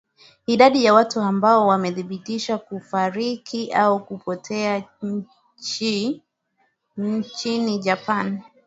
[0.47, 4.83] idadi ya watu ambao wamethibitika kufariki au kupotea
[5.59, 6.21] chi
[6.97, 8.41] nchini japan